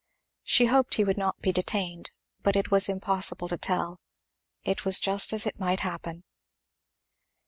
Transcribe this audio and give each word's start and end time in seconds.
She 0.41 0.65
hoped 0.65 0.95
he 0.95 1.03
would 1.03 1.19
not 1.19 1.39
be 1.41 1.51
detained, 1.51 2.09
but 2.41 2.55
it 2.55 2.71
was 2.71 2.89
impossible 2.89 3.47
to 3.49 3.55
tell. 3.57 3.99
It 4.63 4.83
was 4.83 4.99
just 4.99 5.31
as 5.31 5.45
it 5.45 5.59
might 5.59 5.81
happen. 5.81 6.23